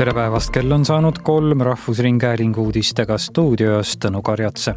tere 0.00 0.14
päevast, 0.16 0.48
kell 0.48 0.72
on 0.72 0.84
saanud 0.84 1.18
kolm 1.22 1.60
Rahvusringhäälingu 1.60 2.62
uudistega 2.62 3.18
stuudios 3.18 3.98
Tõnu 4.00 4.22
Karjatse. 4.24 4.74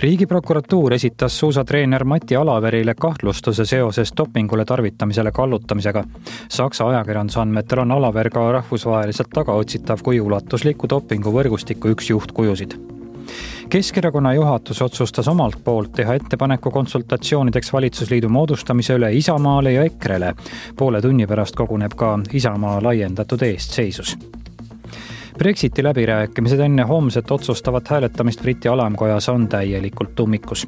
riigiprokuratuur 0.00 0.92
esitas 0.92 1.38
suusatreener 1.38 2.04
Mati 2.04 2.36
Alaverile 2.36 2.94
kahtlustuse 2.94 3.64
seoses 3.64 4.12
dopingule 4.16 4.64
tarvitamisele 4.64 5.32
kallutamisega. 5.32 6.04
Saksa 6.48 6.88
ajakirjanduse 6.88 7.40
andmetel 7.40 7.78
on 7.78 7.92
Alaver 7.92 8.30
ka 8.30 8.52
rahvusvaheliselt 8.52 9.28
tagaotsitav 9.34 10.00
kui 10.02 10.20
ulatusliku 10.20 10.88
dopinguvõrgustiku 10.88 11.92
üks 11.92 12.10
juhtkujusid 12.10 12.97
Keskerakonna 13.68 14.34
juhatus 14.34 14.82
otsustas 14.82 15.28
omalt 15.28 15.64
poolt 15.64 15.92
teha 15.92 16.14
ettepaneku 16.14 16.70
konsultatsioonideks 16.70 17.72
valitsusliidu 17.72 18.28
moodustamise 18.28 18.94
üle 18.94 19.12
Isamaale 19.12 19.72
ja 19.72 19.84
EKRE-le. 19.84 20.34
poole 20.76 21.02
tunni 21.02 21.26
pärast 21.26 21.56
koguneb 21.56 21.92
ka 21.96 22.18
Isamaa 22.32 22.82
laiendatud 22.82 23.42
eestseisus 23.42 24.18
Brexiti 25.38 25.84
läbirääkimised 25.84 26.60
enne 26.60 26.82
homset 26.82 27.30
otsustavat 27.30 27.88
hääletamist 27.88 28.42
Briti 28.42 28.68
alamkojas 28.68 29.28
on 29.28 29.48
täielikult 29.48 30.20
ummikus. 30.20 30.66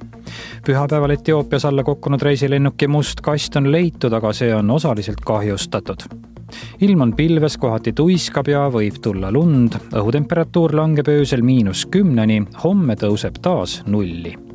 pühapäeval 0.67 1.11
Etioopias 1.11 1.65
alla 1.65 1.85
kukkunud 1.85 2.23
reisilennuki 2.23 2.89
must 2.89 3.21
kast 3.21 3.57
on 3.57 3.73
leitud, 3.73 4.13
aga 4.13 4.33
see 4.33 4.55
on 4.55 4.71
osaliselt 4.71 5.21
kahjustatud 5.27 6.05
ilm 6.81 7.07
on 7.07 7.17
pilves, 7.17 7.57
kohati 7.61 7.93
tuiskab 7.97 8.49
ja 8.51 8.67
võib 8.73 9.01
tulla 9.03 9.33
lund, 9.33 9.79
õhutemperatuur 9.95 10.77
langeb 10.77 11.09
öösel 11.09 11.43
miinus 11.47 11.87
kümneni, 11.91 12.43
homme 12.65 12.99
tõuseb 13.01 13.43
taas 13.43 13.81
nulli 13.87 14.50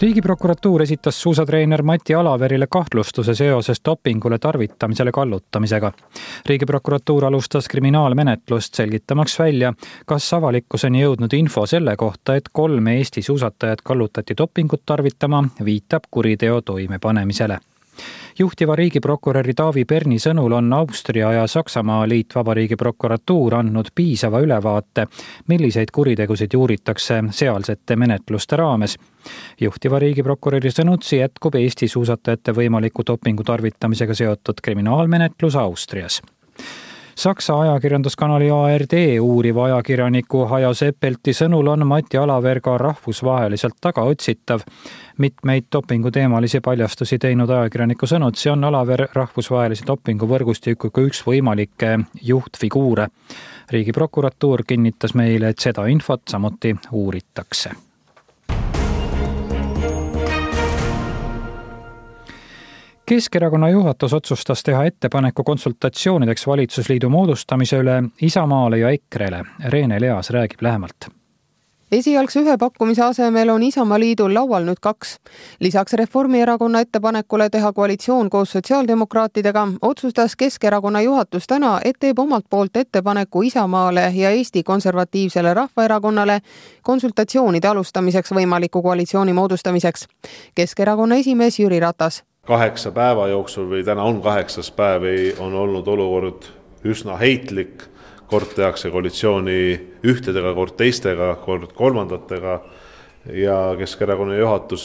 riigiprokuratuur 0.00 0.82
esitas 0.82 1.22
suusatreener 1.22 1.82
Mati 1.82 2.14
Alaverile 2.14 2.66
kahtlustuse 2.70 3.34
seoses 3.34 3.80
dopingule 3.84 4.38
tarvitamisele 4.38 5.12
kallutamisega. 5.12 5.92
riigiprokuratuur 6.46 7.24
alustas 7.24 7.68
kriminaalmenetlust 7.68 8.74
selgitamaks 8.74 9.38
välja, 9.38 9.74
kas 10.06 10.32
avalikkuseni 10.34 11.02
jõudnud 11.02 11.36
info 11.36 11.66
selle 11.66 11.96
kohta, 11.96 12.36
et 12.36 12.48
kolm 12.52 12.86
Eesti 12.86 13.22
suusatajat 13.22 13.82
kallutati 13.82 14.34
dopingut 14.38 14.82
tarvitama, 14.86 15.44
viitab 15.64 16.02
kuriteo 16.10 16.60
toimepanemisele 16.60 17.58
juhtiva 18.38 18.76
riigiprokuröri 18.76 19.54
Taavi 19.54 19.84
Perni 19.84 20.18
sõnul 20.18 20.52
on 20.58 20.72
Austria 20.72 21.32
ja 21.32 21.46
Saksamaa 21.46 22.08
liitvabariigi 22.08 22.76
prokuratuur 22.76 23.54
andnud 23.60 23.90
piisava 23.94 24.40
ülevaate, 24.42 25.06
milliseid 25.48 25.92
kuritegusid 25.92 26.54
uuritakse 26.54 27.22
sealsete 27.30 27.96
menetluste 27.96 28.56
raames. 28.56 28.98
juhtiva 29.60 29.98
riigiprokuröri 29.98 30.70
sõnutsi 30.70 31.18
jätkub 31.18 31.54
Eesti 31.54 31.88
suusatajate 31.88 32.52
võimaliku 32.52 33.02
dopingu 33.06 33.44
tarvitamisega 33.44 34.14
seotud 34.14 34.60
kriminaalmenetlus 34.62 35.56
Austrias 35.56 36.22
Saksa 37.16 37.60
ajakirjanduskanali 37.60 38.50
ARD 38.50 38.94
uuriva 39.20 39.64
ajakirjaniku 39.64 40.44
Hajo 40.50 40.72
Seppelti 40.74 41.30
sõnul 41.32 41.68
on 41.70 41.86
Mati 41.86 42.18
Alaver 42.18 42.60
ka 42.60 42.78
rahvusvaheliselt 42.78 43.76
tagaotsitav. 43.80 44.60
mitmeid 45.18 45.64
dopinguteemalisi 45.72 46.60
paljastusi 46.60 47.18
teinud 47.18 47.50
ajakirjaniku 47.50 48.06
sõnutsi 48.06 48.50
on 48.50 48.64
Alaver 48.64 49.06
rahvusvahelise 49.14 49.86
dopinguvõrgustikuga 49.86 51.06
üks 51.06 51.22
võimalikke 51.26 51.98
juhtfiguure. 52.22 53.08
riigiprokuratuur 53.70 54.62
kinnitas 54.66 55.14
meile, 55.14 55.48
et 55.48 55.58
seda 55.58 55.86
infot 55.86 56.22
samuti 56.28 56.76
uuritakse 56.92 57.93
Keskerakonna 63.06 63.68
juhatus 63.68 64.12
otsustas 64.12 64.62
teha 64.62 64.84
ettepaneku 64.84 65.44
konsultatsioonideks 65.44 66.46
valitsusliidu 66.46 67.08
moodustamise 67.08 67.76
üle 67.76 68.02
Isamaale 68.22 68.78
ja 68.78 68.90
EKRE-le. 68.90 69.44
Reene 69.68 70.00
Leas 70.00 70.30
räägib 70.30 70.62
lähemalt 70.62 71.12
esialgse 71.92 72.40
ühe 72.40 72.56
pakkumise 72.58 73.02
asemel 73.02 73.48
on 73.52 73.62
Isamaaliidul 73.62 74.34
laual 74.34 74.64
nüüd 74.66 74.80
kaks. 74.80 75.18
lisaks 75.60 75.92
Reformierakonna 75.92 76.80
ettepanekule 76.80 77.50
teha 77.50 77.72
koalitsioon 77.72 78.30
koos 78.30 78.52
sotsiaaldemokraatidega, 78.52 79.68
otsustas 79.82 80.36
Keskerakonna 80.36 81.00
juhatus 81.00 81.46
täna, 81.46 81.80
et 81.84 81.96
teeb 82.00 82.18
omalt 82.18 82.44
poolt 82.50 82.76
ettepaneku 82.76 83.42
Isamaale 83.42 84.12
ja 84.14 84.30
Eesti 84.30 84.62
Konservatiivsele 84.62 85.54
Rahvaerakonnale 85.54 86.40
konsultatsioonide 86.82 87.68
alustamiseks 87.68 88.32
võimaliku 88.32 88.82
koalitsiooni 88.82 89.32
moodustamiseks. 89.32 90.06
Keskerakonna 90.54 91.14
esimees 91.14 91.58
Jüri 91.58 91.80
Ratas 91.80 92.24
kaheksa 92.46 92.92
päeva 92.92 93.28
jooksul 93.32 93.68
või 93.70 93.84
täna 93.84 94.04
on 94.04 94.20
kaheksas 94.22 94.70
päev, 94.76 95.06
on 95.40 95.54
olnud 95.54 95.88
olukord 95.88 96.48
üsna 96.84 97.16
heitlik, 97.20 97.86
kord 98.28 98.54
tehakse 98.56 98.90
koalitsiooni 98.92 99.58
ühtedega, 100.04 100.54
kord 100.56 100.76
teistega, 100.76 101.34
kord 101.44 101.72
kolmandatega. 101.76 102.60
Ja 103.32 103.56
Keskerakonna 103.78 104.36
juhatus, 104.36 104.82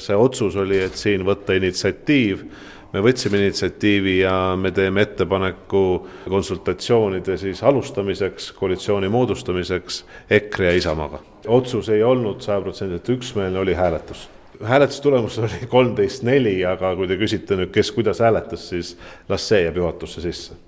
see 0.00 0.16
otsus 0.16 0.54
oli, 0.56 0.78
et 0.80 0.96
siin 0.96 1.26
võtta 1.28 1.52
initsiatiiv, 1.58 2.46
me 2.94 3.02
võtsime 3.04 3.36
initsiatiivi 3.42 4.14
ja 4.22 4.32
me 4.56 4.72
teeme 4.72 5.04
ettepaneku 5.04 5.84
konsultatsioonide 6.24 7.36
siis 7.36 7.60
alustamiseks, 7.68 8.48
koalitsiooni 8.56 9.12
moodustamiseks 9.12 10.04
EKRE 10.40 10.70
ja 10.70 10.76
Isamaaga. 10.80 11.20
otsus 11.46 11.88
ei 11.92 12.02
olnud 12.02 12.40
sajaprotsendiliselt 12.40 13.12
üksmeelne, 13.18 13.58
oli 13.58 13.74
hääletus 13.76 14.30
hääletuse 14.64 15.02
tulemus 15.02 15.38
oli 15.38 15.66
kolmteist 15.68 16.22
neli, 16.26 16.58
aga 16.66 16.94
kui 16.96 17.08
te 17.10 17.16
küsite 17.20 17.58
nüüd, 17.58 17.72
kes 17.74 17.92
kuidas 17.92 18.20
hääletas, 18.22 18.68
siis 18.72 18.96
las 19.28 19.48
see 19.48 19.64
jääb 19.64 19.80
juhatusse 19.82 20.22
sisse 20.24 20.58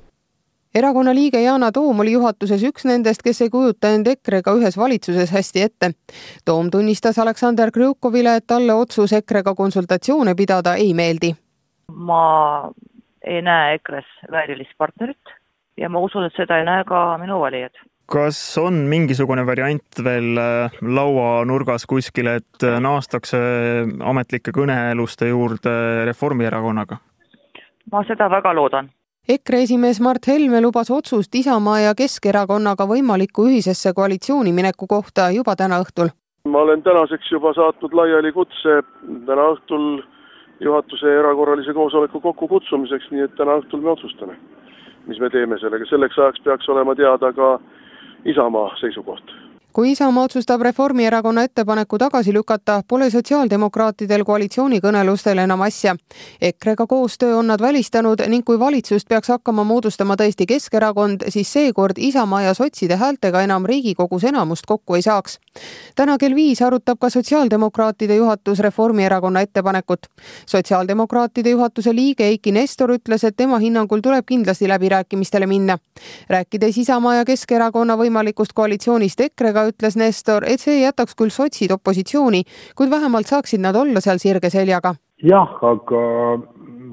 erakonna 0.75 1.15
liige 1.15 1.39
Yana 1.43 1.71
Toom 1.73 2.01
oli 2.03 2.13
juhatuses 2.13 2.63
üks 2.67 2.87
nendest, 2.89 3.23
kes 3.23 3.45
ei 3.45 3.51
kujuta 3.51 3.93
end 3.95 4.09
EKRE-ga 4.11 4.57
ühes 4.59 4.77
valitsuses 4.79 5.31
hästi 5.31 5.63
ette. 5.63 5.93
Toom 6.45 6.71
tunnistas 6.75 7.19
Aleksander 7.23 7.71
Krjukovile, 7.71 8.37
et 8.41 8.47
talle 8.47 8.75
otsus 8.75 9.13
EKRE-ga 9.13 9.55
konsultatsioone 9.55 10.35
pidada 10.35 10.75
ei 10.75 10.95
meeldi. 10.95 11.35
ma 11.95 12.73
ei 13.23 13.43
näe 13.43 13.75
EKRE-s 13.75 14.31
väärilist 14.33 14.75
partnerit 14.79 15.35
ja 15.77 15.89
ma 15.89 16.01
usun, 16.01 16.25
et 16.25 16.33
seda 16.37 16.59
ei 16.59 16.65
näe 16.65 16.85
ka 16.85 17.19
minu 17.19 17.39
valijad 17.41 17.77
kas 18.07 18.39
on 18.61 18.85
mingisugune 18.91 19.45
variant 19.47 20.03
veel 20.05 20.39
äh, 20.41 20.77
lauanurgas 20.83 21.87
kuskil, 21.89 22.29
et 22.37 22.67
äh, 22.67 22.79
naastakse 22.81 23.39
ametlike 24.05 24.53
kõneluste 24.55 25.31
juurde 25.31 26.05
Reformierakonnaga? 26.11 27.01
ma 27.93 28.01
seda 28.09 28.31
väga 28.33 28.55
loodan. 28.57 28.89
EKRE 29.29 29.63
esimees 29.65 30.01
Mart 30.05 30.27
Helme 30.29 30.61
lubas 30.61 30.91
otsust 30.93 31.35
Isamaa 31.35 31.79
ja 31.81 31.93
Keskerakonnaga 31.97 32.87
võimaliku 32.89 33.47
ühisesse 33.49 33.93
koalitsiooni 33.97 34.53
mineku 34.53 34.89
kohta 34.89 35.31
juba 35.33 35.57
täna 35.57 35.81
õhtul. 35.85 36.11
ma 36.49 36.61
olen 36.61 36.83
tänaseks 36.83 37.31
juba 37.33 37.55
saatnud 37.57 37.93
laiali 37.93 38.33
kutse 38.33 38.83
täna 39.27 39.47
õhtul 39.55 40.03
juhatuse 40.61 41.15
erakorralise 41.19 41.73
koosoleku 41.73 42.21
kokkukutsumiseks, 42.21 43.11
nii 43.11 43.25
et 43.25 43.35
täna 43.37 43.57
õhtul 43.61 43.81
me 43.81 43.91
otsustame, 43.91 44.37
mis 45.07 45.21
me 45.21 45.31
teeme 45.31 45.59
sellega, 45.59 45.89
selleks 45.89 46.19
ajaks 46.19 46.45
peaks 46.45 46.69
olema 46.69 46.95
teada 46.95 47.33
ka 47.33 47.59
Isamaa 48.25 48.77
seisukoht 48.81 49.35
kui 49.75 49.91
Isamaa 49.91 50.25
otsustab 50.25 50.63
Reformierakonna 50.63 51.43
ettepaneku 51.43 51.99
tagasi 51.99 52.33
lükata, 52.33 52.83
pole 52.89 53.09
sotsiaaldemokraatidel 53.11 54.23
koalitsioonikõnelustel 54.25 55.39
enam 55.43 55.65
asja. 55.67 55.97
EKRE-ga 56.41 56.87
koostöö 56.87 57.37
on 57.37 57.47
nad 57.51 57.61
välistanud 57.61 58.23
ning 58.31 58.45
kui 58.47 58.59
valitsust 58.59 59.09
peaks 59.09 59.29
hakkama 59.29 59.65
moodustama 59.65 60.15
tõesti 60.15 60.47
Keskerakond, 60.47 61.27
siis 61.29 61.53
seekord 61.53 61.99
Isamaa 61.99 62.43
ja 62.43 62.53
sotside 62.55 62.97
häältega 62.97 63.43
enam 63.43 63.67
Riigikogus 63.67 64.25
enamust 64.25 64.67
kokku 64.67 64.95
ei 64.95 65.03
saaks. 65.03 65.39
täna 65.97 66.19
kell 66.19 66.35
viis 66.35 66.63
arutab 66.63 66.99
ka 67.01 67.11
sotsiaaldemokraatide 67.11 68.17
juhatus 68.17 68.59
Reformierakonna 68.59 69.41
ettepanekut. 69.41 70.07
sotsiaaldemokraatide 70.47 71.51
juhatuse 71.51 71.95
liige 71.95 72.25
Eiki 72.25 72.53
Nestor 72.53 72.91
ütles, 72.91 73.25
et 73.27 73.37
tema 73.37 73.59
hinnangul 73.59 74.01
tuleb 74.01 74.25
kindlasti 74.27 74.69
läbirääkimistele 74.69 75.47
minna. 75.47 75.79
rääkides 76.29 76.79
Isamaa 76.79 77.15
ja 77.15 77.25
Keskerakonna 77.25 77.97
võimalikust 77.97 78.53
koalitsioonist 78.55 79.21
EKRE-ga, 79.21 79.64
ütles 79.73 79.97
Nestor, 80.01 80.45
et 80.49 80.61
see 80.61 80.81
jätaks 80.83 81.17
küll 81.19 81.33
sotsid 81.35 81.73
opositsiooni, 81.75 82.45
kuid 82.77 82.91
vähemalt 82.91 83.31
saaksid 83.31 83.63
nad 83.65 83.77
olla 83.77 84.03
seal 84.05 84.21
sirge 84.23 84.51
seljaga. 84.51 84.95
jah, 85.23 85.57
aga 85.63 86.03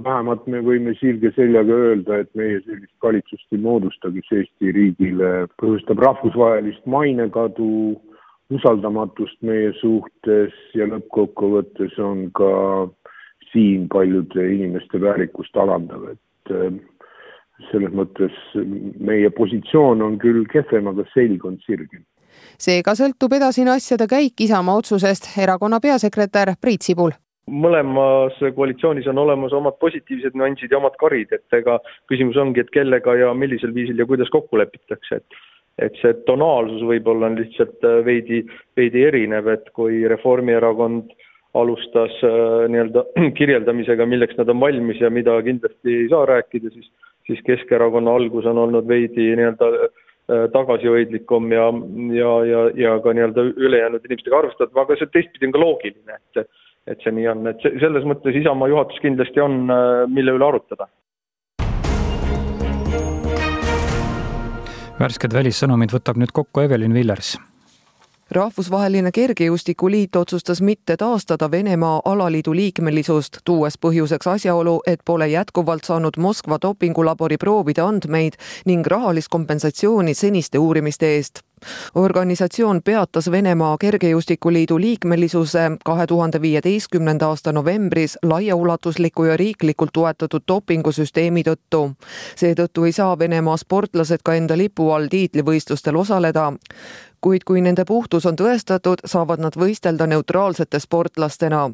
vähemalt 0.04 0.46
me 0.48 0.62
võime 0.66 0.94
sirge 1.00 1.32
seljaga 1.36 1.76
öelda, 1.88 2.22
et 2.22 2.30
meie 2.38 2.60
sellist 2.66 2.94
valitsust 3.04 3.56
ei 3.56 3.62
moodusta, 3.62 4.12
kes 4.14 4.32
Eesti 4.40 4.74
riigile 4.78 5.32
põhjustab 5.62 6.02
rahvusvahelist 6.06 6.86
mainekadu, 6.86 7.98
usaldamatust 8.52 9.38
meie 9.48 9.72
suhtes 9.80 10.56
ja 10.76 10.88
lõppkokkuvõttes 10.92 11.98
on 12.04 12.26
ka 12.36 12.52
siin 13.52 13.88
paljude 13.92 14.48
inimeste 14.56 15.02
väärikust 15.02 15.58
alandav, 15.60 16.10
et 16.14 16.56
äh, 16.56 16.80
selles 17.70 17.94
mõttes 17.96 18.36
meie 19.00 19.30
positsioon 19.38 20.02
on 20.04 20.18
küll 20.22 20.44
kehvem, 20.52 20.90
aga 20.92 21.06
selg 21.14 21.46
on 21.48 21.60
sirgem 21.66 22.04
seega 22.62 22.96
sõltub 22.98 23.34
edasine 23.38 23.74
asjade 23.76 24.08
käik 24.12 24.42
Isamaa 24.46 24.80
otsusest, 24.82 25.32
erakonna 25.38 25.80
peasekretär 25.84 26.56
Priit 26.62 26.88
Sibul. 26.88 27.14
Mõlemas 27.52 28.38
koalitsioonis 28.56 29.08
on 29.12 29.18
olemas 29.18 29.54
omad 29.58 29.80
positiivsed 29.82 30.38
nüansid 30.38 30.72
ja 30.72 30.78
omad 30.78 30.96
karid, 31.02 31.34
et 31.36 31.58
ega 31.58 31.80
küsimus 32.08 32.38
ongi, 32.38 32.62
et 32.62 32.70
kellega 32.72 33.16
ja 33.18 33.34
millisel 33.34 33.74
viisil 33.76 34.00
ja 34.00 34.06
kuidas 34.08 34.30
kokku 34.32 34.62
lepitakse, 34.62 35.22
et 35.22 35.42
et 35.82 35.96
see 36.02 36.14
tonaalsus 36.28 36.84
võib-olla 36.86 37.30
on 37.32 37.38
lihtsalt 37.40 37.86
äh, 37.88 38.02
veidi, 38.06 38.42
veidi 38.78 39.06
erinev, 39.08 39.48
et 39.50 39.70
kui 39.74 40.02
Reformierakond 40.12 41.14
alustas 41.58 42.18
äh, 42.28 42.68
nii-öelda 42.70 43.06
kirjeldamisega, 43.40 44.06
milleks 44.06 44.38
nad 44.38 44.52
on 44.52 44.60
valmis 44.62 45.00
ja 45.02 45.10
mida 45.10 45.38
kindlasti 45.42 45.96
ei 46.04 46.10
saa 46.12 46.28
rääkida, 46.30 46.70
siis 46.76 46.92
siis 47.28 47.42
Keskerakonna 47.46 48.16
algus 48.16 48.46
on 48.46 48.58
olnud 48.58 48.88
veidi 48.88 49.32
nii-öelda 49.38 49.72
tagasihoidlikum 50.28 51.52
ja, 51.52 51.68
ja, 52.16 52.32
ja, 52.46 52.64
ja 52.78 52.96
ka 53.04 53.14
nii-öelda 53.14 53.46
ülejäänud 53.58 54.06
inimestega 54.08 54.38
arvestatav, 54.38 54.84
aga 54.84 54.98
see 55.00 55.10
teistpidi 55.14 55.50
on 55.50 55.56
ka 55.56 55.64
loogiline, 55.64 56.18
et 56.20 56.46
et 56.90 57.04
see 57.04 57.14
nii 57.14 57.28
on, 57.30 57.46
et 57.52 57.62
selles 57.82 58.06
mõttes 58.10 58.38
Isamaa 58.40 58.72
juhatus 58.72 58.98
kindlasti 59.04 59.42
on, 59.44 59.60
mille 60.10 60.34
üle 60.34 60.48
arutada. 60.48 60.88
Värsked 65.02 65.34
välissõnumid 65.34 65.94
võtab 65.94 66.18
nüüd 66.22 66.34
kokku 66.34 66.66
Evelin 66.66 66.94
Villers 66.98 67.36
rahvusvaheline 68.32 69.12
Kergejõustikuliit 69.12 70.16
otsustas 70.16 70.62
mitte 70.62 70.98
taastada 70.98 71.52
Venemaa 71.52 72.02
alaliidu 72.06 72.56
liikmelisust, 72.56 73.38
tuues 73.46 73.78
põhjuseks 73.78 74.28
asjaolu, 74.28 74.80
et 74.88 75.04
pole 75.06 75.28
jätkuvalt 75.28 75.84
saanud 75.84 76.18
Moskva 76.18 76.58
dopingulabori 76.62 77.38
proovide 77.38 77.82
andmeid 77.82 78.40
ning 78.66 78.88
rahalist 78.88 79.28
kompensatsiooni 79.30 80.14
seniste 80.14 80.60
uurimiste 80.60 81.16
eest 81.16 81.44
organisatsioon 81.96 82.82
peatas 82.84 83.32
Venemaa 83.32 83.78
Kergejõustikuliidu 83.78 84.80
liikmelisuse 84.80 85.72
kahe 85.86 86.08
tuhande 86.08 86.42
viieteistkümnenda 86.42 87.28
aasta 87.28 87.52
novembris 87.52 88.18
laiaulatusliku 88.24 89.24
ja 89.24 89.38
riiklikult 89.38 89.90
toetatud 89.94 90.42
dopingusüsteemi 90.48 91.44
tõttu. 91.44 91.92
seetõttu 92.36 92.84
ei 92.84 92.92
saa 92.92 93.20
Venemaa 93.20 93.58
sportlased 93.58 94.20
ka 94.24 94.34
enda 94.34 94.58
lipu 94.58 94.92
all 94.92 95.08
tiitlivõistlustel 95.08 95.96
osaleda 95.96 96.54
kuid 97.22 97.44
kui 97.46 97.62
nende 97.62 97.86
puhtus 97.86 98.26
on 98.26 98.36
tõestatud, 98.36 99.06
saavad 99.06 99.40
nad 99.40 99.54
võistelda 99.58 100.08
neutraalsete 100.08 100.80
sportlastena. 100.80 101.70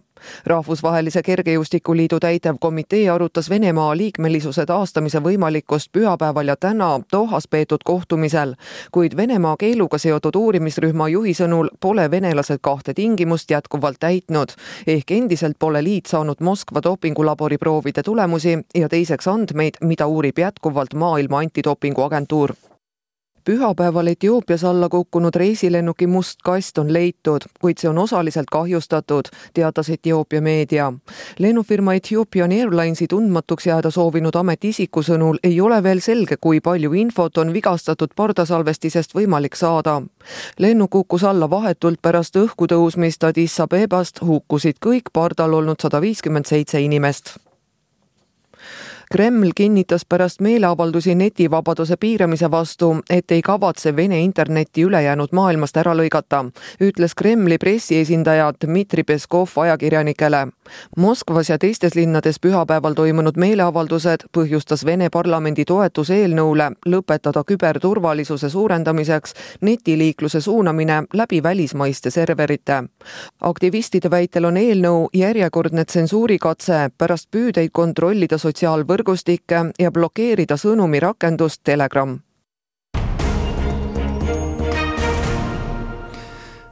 Rahvusvahelise 0.45 1.23
Kergejõustikuliidu 1.23 2.19
täitevkomitee 2.19 3.09
arutas 3.09 3.49
Venemaa 3.49 3.97
liikmelisuse 3.97 4.65
taastamise 4.65 5.19
võimalikkust 5.19 5.91
pühapäeval 5.91 6.47
ja 6.47 6.55
täna 6.55 6.99
Dohas 7.11 7.47
peetud 7.47 7.83
kohtumisel, 7.85 8.55
kuid 8.91 9.17
Venemaa 9.17 9.55
keeluga 9.59 9.97
seotud 9.97 10.35
uurimisrühma 10.35 11.09
juhi 11.09 11.33
sõnul 11.33 11.69
pole 11.79 12.11
venelased 12.11 12.59
kahte 12.61 12.93
tingimust 12.93 13.51
jätkuvalt 13.51 13.99
täitnud, 13.99 14.53
ehk 14.87 15.11
endiselt 15.11 15.59
pole 15.59 15.83
liit 15.83 16.05
saanud 16.05 16.41
Moskva 16.41 16.83
dopingulabori 16.83 17.57
proovide 17.57 18.03
tulemusi 18.03 18.57
ja 18.75 18.89
teiseks 18.89 19.27
andmeid, 19.27 19.81
mida 19.81 20.07
uurib 20.07 20.39
jätkuvalt 20.39 20.93
Maailma 20.93 21.39
Antidopinguagentuur 21.39 22.53
pühapäeval 23.47 24.07
Etioopias 24.07 24.63
alla 24.63 24.89
kukkunud 24.89 25.35
reisilennuki 25.35 26.07
must 26.07 26.39
kast 26.43 26.77
on 26.77 26.93
leitud, 26.93 27.41
kuid 27.61 27.79
see 27.79 27.89
on 27.89 27.97
osaliselt 27.97 28.49
kahjustatud, 28.51 29.29
teatas 29.53 29.89
Etioopia 29.89 30.41
meedia. 30.41 30.93
lennufirma 31.39 31.93
Ethiopian 31.93 32.51
Airlinesi 32.51 33.07
tundmatuks 33.07 33.67
jääda 33.67 33.91
soovinud 33.91 34.35
ametiisiku 34.35 35.01
sõnul 35.01 35.39
ei 35.43 35.61
ole 35.61 35.83
veel 35.83 35.99
selge, 35.99 36.37
kui 36.41 36.59
palju 36.59 36.93
infot 36.93 37.37
on 37.37 37.53
vigastatud 37.53 38.11
pardasalvestisest 38.15 39.15
võimalik 39.15 39.55
saada. 39.55 40.01
lennuk 40.59 40.89
kukkus 40.89 41.23
alla 41.23 41.49
vahetult 41.49 42.01
pärast 42.01 42.35
õhku 42.35 42.67
tõusmist 42.67 43.23
Addis 43.23 43.59
Abebast, 43.59 44.21
hukkusid 44.21 44.75
kõik 44.85 45.13
pardal 45.13 45.53
olnud 45.53 45.79
sada 45.81 46.01
viiskümmend 46.01 46.45
seitse 46.45 46.81
inimest 46.81 47.37
Kreml 49.11 49.49
kinnitas 49.55 50.05
pärast 50.05 50.41
meeleavaldusi 50.41 51.15
netivabaduse 51.15 51.97
piiramise 51.97 52.51
vastu, 52.51 52.97
et 53.09 53.31
ei 53.31 53.41
kavatse 53.41 53.95
Vene 53.95 54.19
internetti 54.19 54.83
ülejäänud 54.83 55.27
maailmast 55.31 55.77
ära 55.77 55.93
lõigata, 55.95 56.41
ütles 56.83 57.15
Kremli 57.15 57.57
pressiesindaja 57.57 58.51
Dmitri 58.65 59.03
Peskov 59.03 59.47
ajakirjanikele. 59.55 60.47
Moskvas 60.97 61.49
ja 61.49 61.57
teistes 61.57 61.95
linnades 61.95 62.39
pühapäeval 62.39 62.93
toimunud 62.93 63.37
meeleavaldused 63.37 64.27
põhjustas 64.37 64.83
Vene 64.85 65.07
parlamendi 65.09 65.65
toetus 65.65 66.09
eelnõule 66.09 66.73
lõpetada 66.85 67.45
küberturvalisuse 67.47 68.49
suurendamiseks 68.49 69.33
netiliikluse 69.61 70.41
suunamine 70.41 71.03
läbi 71.13 71.43
välismaiste 71.43 72.09
serverite. 72.11 72.83
aktivistide 73.41 74.11
väitel 74.11 74.45
on 74.45 74.57
eelnõu 74.57 75.09
järjekordne 75.13 75.85
tsensuurikatse 75.85 76.89
pärast 76.97 77.31
püüdeid 77.31 77.69
kontrollida 77.71 78.37
sotsiaalvõrgustikke 78.37 78.96
võrgustikke 78.97 79.59
ja 79.79 79.91
blokeerida 79.93 80.57
sõnumirakendust 80.57 81.61
Telegram. 81.63 82.17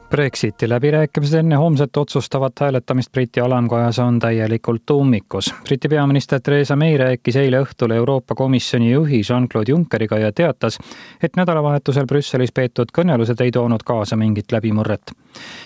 Brexiti 0.10 0.70
läbirääkimised 0.70 1.40
enne 1.40 1.56
homset 1.56 1.98
otsustavat 1.98 2.54
hääletamist 2.60 3.12
Briti 3.12 3.40
alamkojas 3.42 4.00
on 4.00 4.20
täielikult 4.20 4.90
ummikus. 4.90 5.54
Briti 5.64 5.90
peaminister 5.90 6.42
Theresa 6.42 6.76
May 6.76 6.98
rääkis 6.98 7.36
eile 7.36 7.62
õhtul 7.64 7.92
Euroopa 7.92 8.36
Komisjoni 8.36 8.92
juhi 8.92 9.22
Jean-Claude 9.30 9.72
Junckeriga 9.72 10.18
ja 10.18 10.32
teatas, 10.32 10.78
et 11.24 11.36
nädalavahetusel 11.36 12.06
Brüsselis 12.06 12.54
peetud 12.54 12.94
kõnelused 12.98 13.42
ei 13.42 13.52
toonud 13.52 13.84
kaasa 13.86 14.16
mingit 14.16 14.52
läbimurret. 14.52 15.12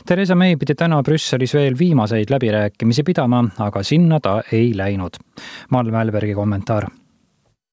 Theresa 0.06 0.36
May 0.36 0.56
pidi 0.56 0.76
täna 0.76 1.04
Brüsselis 1.04 1.54
veel 1.54 1.78
viimaseid 1.80 2.32
läbirääkimisi 2.32 3.04
pidama, 3.04 3.44
aga 3.60 3.84
sinna 3.84 4.20
ta 4.20 4.42
ei 4.52 4.72
läinud. 4.78 5.20
Mall 5.70 5.92
Mälbergi 5.92 6.34
kommentaar 6.34 6.88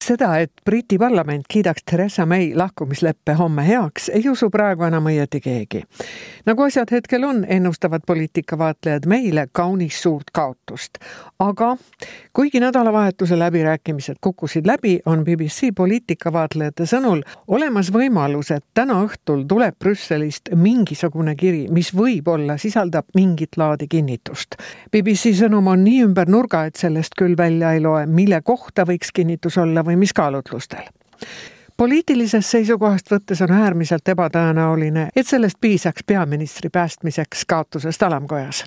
seda, 0.03 0.37
et 0.39 0.51
Briti 0.65 0.97
parlament 0.97 1.45
kiidaks 1.49 1.83
Theresa 1.83 2.25
May 2.25 2.51
lahkumisleppe 2.55 3.33
homme 3.33 3.67
heaks, 3.67 4.09
ei 4.09 4.29
usu 4.29 4.49
praegu 4.49 4.83
enam 4.87 5.09
õieti 5.09 5.41
keegi. 5.43 5.83
nagu 6.45 6.63
asjad 6.63 6.91
hetkel 6.91 7.23
on, 7.23 7.45
ennustavad 7.49 8.05
poliitikavaatlejad 8.07 9.05
meile 9.05 9.47
kaunis 9.51 10.01
suurt 10.01 10.31
kaotust. 10.33 10.97
aga 11.39 11.77
kuigi 12.33 12.59
nädalavahetuse 12.59 13.39
läbirääkimised 13.39 14.15
kukkusid 14.21 14.67
läbi, 14.67 14.99
on 15.05 15.23
BBC 15.23 15.73
poliitikavaatlejate 15.75 16.85
sõnul 16.85 17.21
olemas 17.47 17.91
võimalus, 17.93 18.51
et 18.51 18.65
täna 18.73 19.01
õhtul 19.03 19.43
tuleb 19.47 19.75
Brüsselist 19.79 20.49
mingisugune 20.55 21.35
kiri, 21.35 21.67
mis 21.69 21.93
võib-olla 21.95 22.57
sisaldab 22.57 23.05
mingit 23.15 23.57
laadi 23.57 23.87
kinnitust. 23.87 24.55
BBC 24.91 25.33
sõnum 25.41 25.67
on 25.67 25.83
nii 25.83 26.03
ümber 26.05 26.29
nurga, 26.29 26.65
et 26.65 26.75
sellest 26.75 27.15
küll 27.17 27.37
välja 27.37 27.73
ei 27.73 27.81
loe, 27.81 28.05
mille 28.05 28.41
kohta 28.41 28.85
võiks 28.87 29.11
kinnitus 29.13 29.57
olla 29.57 29.83
või 29.87 29.99
mis 30.03 30.13
kaalutlustel 30.13 30.89
poliitilisest 31.77 32.49
seisukohast 32.49 33.11
võttes 33.11 33.41
on 33.45 33.51
äärmiselt 33.53 34.09
ebatõenäoline, 34.09 35.09
et 35.15 35.27
sellest 35.27 35.57
piisaks 35.61 36.03
peaministri 36.07 36.69
päästmiseks 36.69 37.45
kaotusest 37.45 38.03
alamkojas. 38.03 38.63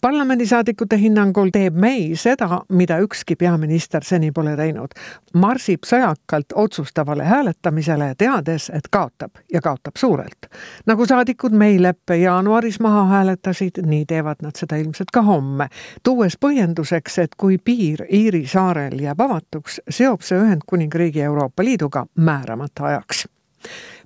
parlamendisaadikute 0.00 0.98
hinnangul 0.98 1.50
teeb 1.50 1.74
May 1.74 2.14
seda, 2.16 2.60
mida 2.68 2.98
ükski 2.98 3.36
peaminister 3.36 4.04
seni 4.04 4.30
pole 4.32 4.56
teinud. 4.56 4.88
marsib 5.34 5.82
sõjakalt 5.86 6.54
otsustavale 6.54 7.24
hääletamisele, 7.24 8.14
teades, 8.18 8.70
et 8.70 8.88
kaotab 8.90 9.30
ja 9.52 9.60
kaotab 9.60 9.96
suurelt. 9.96 10.46
nagu 10.86 11.06
saadikud 11.06 11.52
May 11.52 11.82
leppe 11.82 12.16
jaanuaris 12.16 12.80
maha 12.80 13.04
hääletasid, 13.04 13.82
nii 13.86 14.04
teevad 14.06 14.36
nad 14.42 14.56
seda 14.56 14.76
ilmselt 14.76 15.10
ka 15.12 15.22
homme, 15.22 15.68
tuues 16.02 16.38
põhjenduseks, 16.38 17.18
et 17.18 17.34
kui 17.36 17.58
piir 17.58 18.06
Iiri 18.12 18.46
saarel 18.46 19.00
jääb 19.00 19.20
avatuks, 19.20 19.80
seob 19.88 20.20
see 20.20 20.38
Ühendkuningriigi 20.38 21.20
Euroopa 21.20 21.64
Liiduga 21.64 22.06
määra 22.16 22.51
määramata 22.52 22.84
ajaks. 22.84 23.26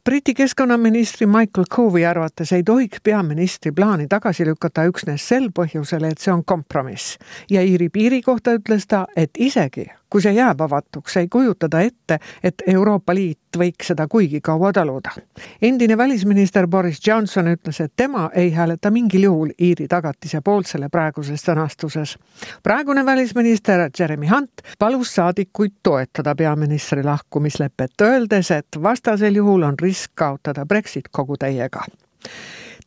Briti 0.05 0.35
keskkonnaministri 0.35 1.27
Michael 1.27 1.65
Cove'i 1.71 2.05
arvates 2.07 2.53
ei 2.53 2.63
tohiks 2.63 2.99
peaministri 3.03 3.73
plaani 3.73 4.07
tagasi 4.09 4.47
lükata 4.47 4.85
üksnes 4.87 5.25
sel 5.29 5.49
põhjusel, 5.51 6.07
et 6.07 6.19
see 6.23 6.33
on 6.33 6.45
kompromiss. 6.45 7.19
ja 7.51 7.63
Iiri 7.63 7.89
piiri 7.89 8.23
kohta 8.23 8.55
ütles 8.55 8.87
ta, 8.87 9.07
et 9.17 9.31
isegi 9.39 9.87
kui 10.11 10.23
see 10.23 10.33
jääb 10.37 10.61
avatuks, 10.61 11.17
ei 11.17 11.29
kujuta 11.29 11.69
ta 11.69 11.81
ette, 11.81 12.19
et 12.43 12.63
Euroopa 12.67 13.15
Liit 13.15 13.59
võiks 13.59 13.91
seda 13.93 14.07
kuigi 14.09 14.41
kaua 14.41 14.73
taluda. 14.73 15.11
endine 15.63 15.97
välisminister 15.97 16.67
Boris 16.67 17.01
Johnson 17.07 17.47
ütles, 17.47 17.81
et 17.81 17.93
tema 17.97 18.31
ei 18.35 18.51
hääleta 18.53 18.91
mingil 18.91 19.23
juhul 19.23 19.51
Iiri 19.61 19.89
tagatise 19.89 20.41
poolt 20.41 20.67
selle 20.67 20.89
praeguses 20.89 21.43
sõnastuses. 21.43 22.17
praegune 22.63 23.07
välisminister 23.07 23.91
Jeremy 23.99 24.27
Hunt 24.27 24.63
palus 24.79 25.15
saadikuid 25.15 25.73
toetada 25.83 26.35
peaministri 26.35 27.05
lahkumislepet, 27.05 28.01
öeldes, 28.03 28.51
et 28.51 28.83
vastasel 28.83 29.35
juhul 29.35 29.63
on 29.63 29.75
risk 29.83 30.11
kaotada 30.15 30.67
Brexit 30.67 31.09
kogu 31.11 31.37
täiega 31.37 31.85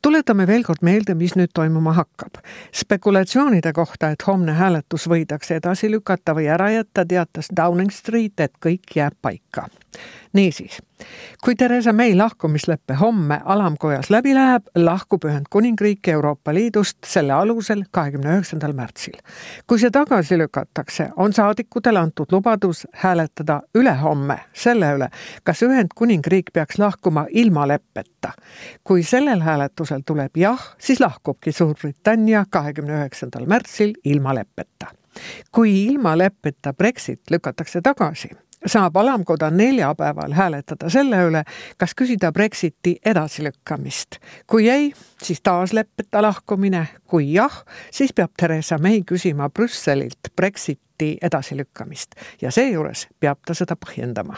tuletame 0.01 0.47
veel 0.47 0.63
kord 0.63 0.83
meelde, 0.85 1.15
mis 1.15 1.35
nüüd 1.35 1.51
toimuma 1.53 1.93
hakkab. 1.93 2.41
spekulatsioonide 2.75 3.73
kohta, 3.73 4.09
et 4.09 4.27
homne 4.27 4.51
hääletus 4.51 5.07
võidakse 5.09 5.59
edasi 5.59 5.91
lükata 5.91 6.35
või 6.35 6.47
ära 6.47 6.71
jätta, 6.71 7.05
teatas 7.05 7.51
Downing 7.55 7.91
Street, 7.91 8.39
et 8.39 8.53
kõik 8.65 8.95
jääb 8.95 9.15
paika 9.21 9.67
niisiis, 10.33 10.79
kui 11.43 11.55
Theresa 11.55 11.93
May 11.93 12.15
lahkumislepe 12.15 12.93
homme 12.93 13.41
alamkojas 13.45 14.09
läbi 14.09 14.33
läheb, 14.35 14.67
lahkub 14.75 15.25
Ühendkuningriik 15.25 16.07
Euroopa 16.07 16.53
Liidust 16.53 16.97
selle 17.05 17.33
alusel 17.33 17.83
kahekümne 17.91 18.35
üheksandal 18.35 18.73
märtsil. 18.73 19.17
kui 19.67 19.79
see 19.79 19.89
tagasi 19.91 20.37
lükatakse, 20.37 21.09
on 21.15 21.33
saadikutele 21.33 21.99
antud 21.99 22.31
lubadus 22.31 22.87
hääletada 22.93 23.61
ülehomme 23.75 24.39
selle 24.53 24.93
üle, 24.97 25.09
kas 25.43 25.63
Ühendkuningriik 25.63 26.53
peaks 26.53 26.79
lahkuma 26.79 27.25
ilma 27.29 27.67
leppeta. 27.67 28.33
kui 28.83 29.03
sellel 29.03 29.41
hääletusel 29.41 30.01
tuleb 30.05 30.37
jah, 30.37 30.75
siis 30.77 30.99
lahkubki 30.99 31.51
Suurbritannia 31.51 32.45
kahekümne 32.49 33.01
üheksandal 33.01 33.45
märtsil 33.45 33.93
ilma 34.03 34.35
leppeta 34.35 34.93
kui 35.51 35.71
ilma 35.85 36.17
leppeta 36.17 36.73
Brexit 36.73 37.31
lükatakse 37.31 37.81
tagasi, 37.81 38.29
saab 38.65 38.95
alamkoda 38.97 39.49
neljapäeval 39.49 40.33
hääletada 40.33 40.89
selle 40.89 41.21
üle, 41.29 41.43
kas 41.77 41.95
küsida 41.95 42.31
Brexiti 42.31 42.97
edasilükkamist. 43.05 44.19
kui 44.47 44.69
ei, 44.69 44.93
siis 45.23 45.41
taas 45.41 45.73
leppeta 45.73 46.21
lahkumine, 46.21 46.87
kui 47.07 47.33
jah, 47.33 47.63
siis 47.91 48.13
peab 48.13 48.31
Theresa 48.37 48.77
May 48.77 49.01
küsima 49.01 49.49
Brüsselilt 49.49 50.33
Brexiti 50.35 51.17
edasilükkamist. 51.21 52.15
Ja 52.41 52.51
seejuures 52.51 53.07
peab 53.19 53.39
ta 53.45 53.53
seda 53.53 53.75
põhjendama 53.75 54.35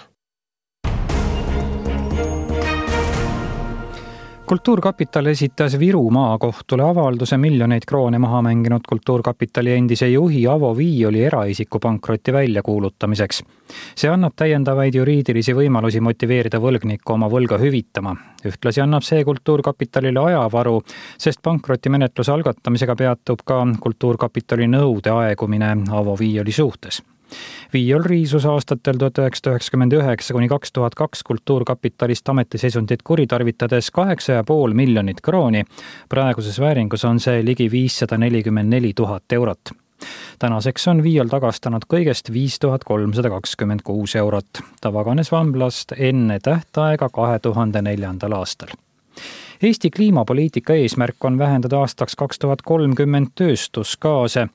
kultuurkapital 4.51 5.25
esitas 5.25 5.79
Viru 5.79 6.09
maakohtule 6.11 6.83
avalduse 6.83 7.37
miljoneid 7.37 7.85
kroone 7.87 8.19
maha 8.19 8.41
mänginud 8.43 8.83
Kultuurkapitali 8.89 9.71
endise 9.71 10.09
juhi 10.09 10.41
Avo 10.47 10.73
Viioli 10.77 11.23
eraisiku 11.23 11.79
pankroti 11.79 12.33
väljakuulutamiseks. 12.33 13.43
see 13.95 14.09
annab 14.11 14.33
täiendavaid 14.35 14.95
juriidilisi 14.95 15.55
võimalusi 15.55 16.01
motiveerida 16.03 16.59
võlgnikku 16.59 17.13
oma 17.13 17.29
võlga 17.31 17.61
hüvitama. 17.61 18.15
ühtlasi 18.45 18.81
annab 18.81 19.07
see 19.07 19.23
Kultuurkapitalile 19.23 20.19
ajavaru, 20.19 20.81
sest 21.17 21.39
pankrotimenetluse 21.43 22.31
algatamisega 22.31 22.95
peatub 22.95 23.45
ka 23.45 23.61
Kultuurkapitali 23.79 24.67
nõude 24.67 25.15
aegumine 25.15 25.77
Avo 25.91 26.19
Viioli 26.19 26.51
suhtes 26.51 27.01
Viiol 27.73 28.03
riisus 28.03 28.45
aastatel 28.45 28.97
tuhat 28.99 29.17
üheksasada 29.17 29.55
üheksakümmend 29.55 29.93
üheksa 29.93 30.33
kuni 30.33 30.47
kaks 30.51 30.71
tuhat 30.71 30.95
kaks 30.95 31.23
Kultuurkapitalist 31.23 32.29
ametiseisundit 32.29 33.03
kuritarvitades 33.03 33.91
kaheksa 33.91 34.39
ja 34.39 34.43
pool 34.43 34.73
miljonit 34.73 35.21
krooni. 35.21 35.63
praeguses 36.09 36.59
vääringus 36.59 37.05
on 37.05 37.19
see 37.19 37.45
ligi 37.45 37.71
viissada 37.71 38.17
nelikümmend 38.17 38.69
neli 38.69 38.93
tuhat 38.93 39.23
eurot 39.31 39.71
tänaseks 40.39 40.87
on 40.87 41.03
Viiol 41.03 41.29
tagastanud 41.29 41.85
kõigest 41.93 42.31
viis 42.33 42.59
tuhat 42.59 42.83
kolmsada 42.83 43.29
kakskümmend 43.29 43.81
kuus 43.83 44.15
eurot. 44.15 44.61
ta 44.81 44.93
vaganes 44.93 45.31
vamblast 45.31 45.93
enne 45.97 46.39
tähtaega 46.39 47.09
kahe 47.09 47.39
tuhande 47.39 47.81
neljandal 47.81 48.31
aastal 48.31 48.73
Eesti 49.63 49.89
kliimapoliitika 49.89 50.73
eesmärk 50.73 51.25
on 51.25 51.37
vähendada 51.37 51.79
aastaks 51.79 52.15
kaks 52.15 52.39
tuhat 52.39 52.61
kolmkümmend 52.65 53.27
tööstusgaase 53.35 54.47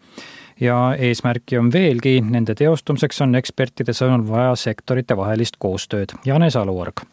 ja 0.60 0.94
eesmärki 0.98 1.58
on 1.58 1.72
veelgi, 1.72 2.20
nende 2.20 2.54
teostumiseks 2.54 3.20
on 3.26 3.34
ekspertide 3.34 3.92
sõnul 3.96 4.24
vaja 4.28 4.54
sektoritevahelist 4.56 5.60
koostööd. 5.60 6.16
Jane 6.24 6.50
Saluorg 6.50 7.06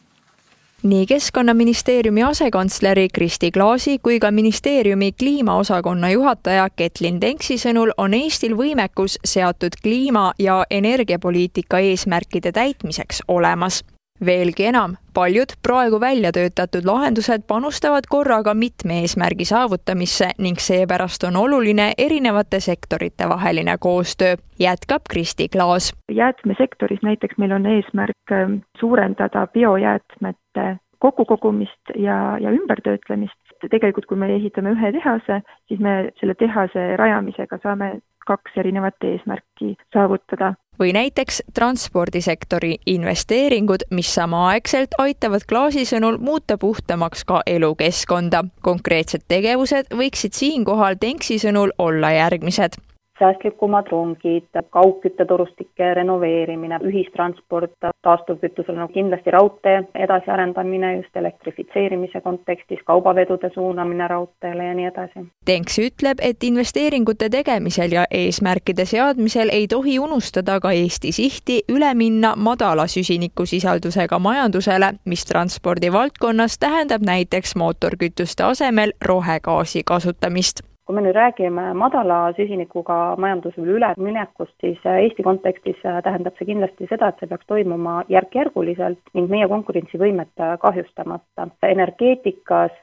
nii 0.83 1.05
Keskkonnaministeeriumi 1.05 2.23
asekantsleri 2.23 3.07
Kristi 3.13 3.51
Klaasi 3.51 3.99
kui 4.03 4.19
ka 4.19 4.31
ministeeriumi 4.31 5.11
kliimaosakonna 5.11 6.09
juhataja 6.09 6.67
Ketlin 6.75 7.19
Tenksi 7.19 7.55
sõnul 7.57 7.93
on 7.97 8.13
Eestil 8.13 8.57
võimekus 8.59 9.15
seatud 9.25 9.79
kliima- 9.83 10.33
ja 10.39 10.63
energiapoliitika 10.69 11.79
eesmärkide 11.79 12.51
täitmiseks 12.51 13.23
olemas 13.27 13.83
veelgi 14.25 14.65
enam, 14.65 14.95
paljud 15.13 15.55
praegu 15.63 15.99
välja 16.01 16.31
töötatud 16.31 16.85
lahendused 16.85 17.45
panustavad 17.47 18.07
korraga 18.09 18.53
mitme 18.53 18.99
eesmärgi 19.01 19.45
saavutamisse 19.45 20.29
ning 20.37 20.59
seepärast 20.59 21.23
on 21.23 21.37
oluline 21.37 21.91
erinevate 21.97 22.59
sektorite 22.59 23.29
vaheline 23.29 23.77
koostöö, 23.79 24.35
jätkab 24.59 25.01
Kristi 25.09 25.49
Klaas. 25.49 25.93
jäätmesektoris 26.11 27.01
näiteks 27.03 27.37
meil 27.37 27.51
on 27.51 27.65
eesmärk 27.65 28.31
ähm, 28.31 28.53
suurendada 28.79 29.47
biojäätmete 29.47 30.77
kokkukogumist 30.99 31.95
ja, 31.95 32.37
ja 32.39 32.51
ümbertöötlemist. 32.51 33.39
tegelikult, 33.71 34.05
kui 34.05 34.17
me 34.19 34.27
ehitame 34.35 34.73
ühe 34.75 34.91
tehase, 34.91 35.39
siis 35.67 35.79
me 35.79 35.93
selle 36.19 36.35
tehase 36.35 36.81
rajamisega 36.99 37.59
saame 37.63 37.87
kaks 38.27 38.57
erinevat 38.59 39.05
eesmärki 39.09 39.75
saavutada. 39.93 40.53
Või 40.79 40.93
näiteks 40.93 41.41
transpordisektori 41.53 42.77
investeeringud, 42.85 43.87
mis 43.89 44.13
samaaegselt 44.15 44.95
aitavad 44.97 45.45
Klaasi 45.49 45.85
sõnul 45.85 46.17
muuta 46.17 46.57
puhtamaks 46.57 47.23
ka 47.25 47.41
elukeskkonda. 47.45 48.43
konkreetsed 48.61 49.21
tegevused 49.27 49.93
võiksid 49.93 50.33
siinkohal 50.33 50.95
Tenksi 50.99 51.39
sõnul 51.39 51.71
olla 51.77 52.11
järgmised 52.11 52.79
säästlikumad 53.23 53.87
rongid, 53.91 54.49
kaugküttetorustike 54.69 55.93
renoveerimine, 55.93 56.79
ühistransport, 56.83 57.71
taastuvkütusel 58.01 58.75
no 58.75 58.87
kindlasti 58.87 59.31
raudtee 59.31 59.83
edasiarendamine 59.95 60.95
just 60.95 61.15
elektrifitseerimise 61.15 62.21
kontekstis, 62.21 62.79
kaubavedude 62.85 63.51
suunamine 63.53 64.07
raudteele 64.07 64.65
ja 64.65 64.73
nii 64.73 64.89
edasi. 64.91 65.25
Tenks 65.45 65.79
ütleb, 65.79 66.19
et 66.21 66.43
investeeringute 66.43 67.29
tegemisel 67.29 67.95
ja 67.95 68.05
eesmärkide 68.11 68.85
seadmisel 68.85 69.53
ei 69.53 69.67
tohi 69.67 69.99
unustada 69.99 70.59
ka 70.59 70.71
Eesti 70.71 71.11
sihti 71.11 71.61
üle 71.71 71.93
minna 71.93 72.33
madala 72.35 72.87
süsinikusisaldusega 72.87 74.19
majandusele, 74.19 74.93
mis 75.05 75.25
transpordi 75.25 75.91
valdkonnas 75.91 76.59
tähendab 76.59 77.07
näiteks 77.07 77.55
mootorkütuste 77.55 78.43
asemel 78.43 78.91
rohegaasi 79.05 79.83
kasutamist 79.85 80.72
kui 80.85 80.95
me 80.95 81.03
nüüd 81.05 81.15
räägime 81.15 81.69
madala 81.79 82.17
süsinikuga 82.37 82.97
majandusele 83.21 83.77
üleminekust, 83.77 84.53
siis 84.63 84.81
äh, 84.85 84.99
Eesti 85.05 85.23
kontekstis 85.23 85.79
äh, 85.87 86.01
tähendab 86.03 86.35
see 86.37 86.49
kindlasti 86.49 86.89
seda, 86.89 87.11
et 87.13 87.21
see 87.21 87.31
peaks 87.31 87.47
toimuma 87.47 88.01
järk-järguliselt 88.11 89.13
ning 89.15 89.31
meie 89.31 89.47
konkurentsivõimet 89.51 90.43
äh, 90.43 90.57
kahjustamata. 90.59 91.47
energeetikas 91.63 92.75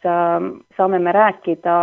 saame 0.76 0.98
me 0.98 1.12
rääkida 1.12 1.76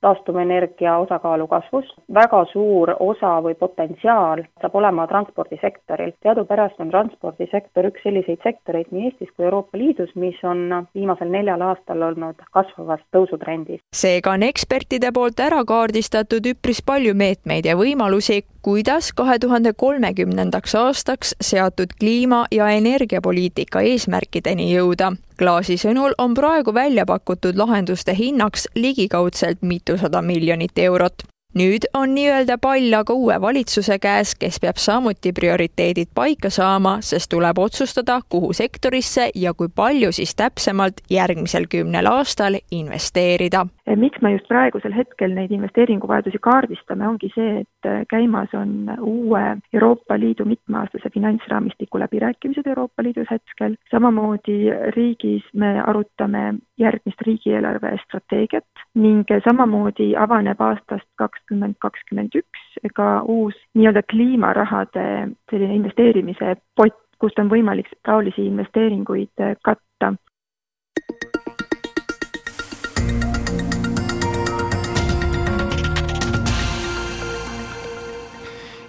taastuvenergia 0.00 0.96
osakaalu 0.98 1.46
kasvust. 1.46 1.94
väga 2.14 2.44
suur 2.52 2.94
osa 3.00 3.32
või 3.42 3.54
potentsiaal 3.54 4.42
saab 4.60 4.74
olema 4.74 5.06
transpordisektoril. 5.06 6.12
teadupärast 6.22 6.80
on 6.80 6.90
transpordisektor 6.90 7.86
üks 7.90 8.02
selliseid 8.02 8.42
sektoreid 8.42 8.86
nii 8.90 9.04
Eestis 9.08 9.30
kui 9.36 9.44
Euroopa 9.44 9.78
Liidus, 9.78 10.14
mis 10.14 10.44
on 10.44 10.86
viimasel 10.94 11.30
neljal 11.30 11.62
aastal 11.62 12.02
olnud 12.02 12.42
kasvavas 12.52 13.00
tõusutrendis. 13.16 13.80
seega 13.92 14.30
on 14.32 14.42
ekspertide 14.42 15.12
poolt 15.12 15.40
ära 15.40 15.64
kaardistatud 15.64 16.46
üpris 16.46 16.82
palju 16.86 17.14
meetmeid 17.14 17.66
ja 17.66 17.76
võimalusi, 17.76 18.42
kuidas 18.62 19.12
kahe 19.12 19.38
tuhande 19.38 19.72
kolmekümnendaks 19.72 20.74
aastaks 20.74 21.34
seatud 21.40 21.94
kliima- 22.00 22.46
ja 22.52 22.68
energiapoliitika 22.68 23.80
eesmärkideni 23.80 24.74
jõuda 24.74 25.12
Klaasi 25.38 25.76
sõnul 25.78 26.16
on 26.18 26.34
praegu 26.34 26.74
välja 26.74 27.06
pakutud 27.06 27.56
lahenduste 27.56 28.14
hinnaks 28.14 28.66
ligikaudselt 28.74 29.62
mitusada 29.62 30.22
miljonit 30.22 30.78
eurot 30.78 31.22
nüüd 31.58 31.86
on 31.94 32.12
nii-öelda 32.14 32.58
pall 32.60 32.92
aga 32.94 33.14
uue 33.14 33.36
valitsuse 33.40 33.98
käes, 34.02 34.34
kes 34.38 34.60
peab 34.60 34.78
samuti 34.80 35.32
prioriteedid 35.32 36.10
paika 36.14 36.50
saama, 36.50 36.98
sest 37.02 37.30
tuleb 37.32 37.58
otsustada, 37.58 38.20
kuhu 38.28 38.52
sektorisse 38.52 39.30
ja 39.34 39.54
kui 39.54 39.68
palju 39.74 40.12
siis 40.12 40.34
täpsemalt 40.38 41.00
järgmisel 41.10 41.66
kümnel 41.70 42.06
aastal 42.10 42.58
investeerida. 42.70 43.66
Miks 43.96 44.20
me 44.22 44.34
just 44.34 44.48
praegusel 44.48 44.92
hetkel 44.92 45.32
neid 45.34 45.52
investeeringuvajadusi 45.54 46.40
kaardistame, 46.44 47.06
ongi 47.08 47.30
see, 47.34 47.62
et 47.64 47.88
käimas 48.10 48.52
on 48.54 48.92
uue 49.00 49.44
Euroopa 49.72 50.18
Liidu 50.20 50.44
mitmeaastase 50.44 51.10
finantsraamistiku 51.14 51.98
läbirääkimised 52.02 52.66
Euroopa 52.66 53.02
Liidus 53.02 53.30
hetkel, 53.30 53.78
samamoodi 53.90 54.58
riigis 54.96 55.46
me 55.54 55.78
arutame 55.80 56.54
järgmist 56.78 57.22
riigieelarve 57.26 57.96
strateegiat 58.04 58.84
ning 58.94 59.24
samamoodi 59.48 60.12
avaneb 60.16 60.60
aastast 60.60 61.08
kaks 61.16 61.38
kakskümmend 61.38 61.78
kakskümmend 61.78 62.34
üks 62.34 62.78
ka 62.94 63.22
uus 63.22 63.54
nii-öelda 63.74 64.02
kliimarahade 64.10 65.04
selline 65.50 65.74
investeerimise 65.74 66.56
pott, 66.76 66.98
kust 67.18 67.38
on 67.38 67.50
võimalik 67.50 67.88
taolisi 68.04 68.46
investeeringuid 68.46 69.32
katta. 69.62 70.14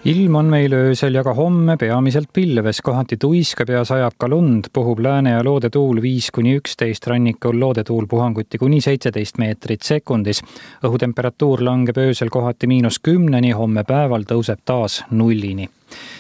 Ilm 0.09 0.35
on 0.35 0.47
meil 0.49 0.73
öösel 0.73 1.13
ja 1.13 1.21
ka 1.25 1.35
homme 1.37 1.75
peamiselt 1.77 2.31
pilves, 2.33 2.79
kohati 2.81 3.17
tuiskab 3.21 3.69
ja 3.69 3.83
sajab 3.85 4.15
ka 4.17 4.29
lund, 4.31 4.71
puhub 4.73 5.01
lääne 5.05 5.35
ja 5.35 5.43
loodetuul 5.45 6.01
viis 6.01 6.31
kuni 6.33 6.55
üksteist, 6.57 7.05
rannikul 7.07 7.59
loodetuul 7.61 8.07
puhanguti 8.09 8.57
kuni 8.57 8.81
seitseteist 8.81 9.37
meetrit 9.37 9.85
sekundis. 9.85 10.41
õhutemperatuur 10.85 11.61
langeb 11.61 11.97
öösel 11.97 12.33
kohati 12.33 12.67
miinus 12.67 12.99
kümneni, 12.99 13.51
homme 13.51 13.83
päeval 13.83 14.25
tõuseb 14.25 14.65
taas 14.65 15.03
nullini. 15.11 15.69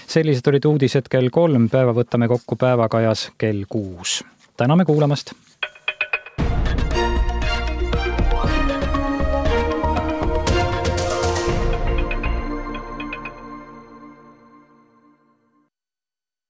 sellised 0.07 0.47
olid 0.47 0.65
uudised 0.65 1.09
kell 1.09 1.29
kolm, 1.29 1.69
päeva 1.69 1.93
võtame 1.93 2.27
kokku 2.27 2.55
päevakajas 2.55 3.31
kell 3.37 3.65
kuus. 3.69 4.23
täname 4.57 4.85
kuulamast 4.85 5.33